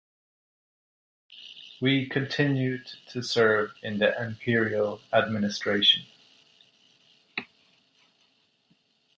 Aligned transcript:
Wei 1.79 2.07
continued 2.07 2.87
to 3.09 3.21
serve 3.21 3.69
in 3.83 3.99
the 3.99 4.19
imperial 4.19 4.99
administration. 5.13 6.07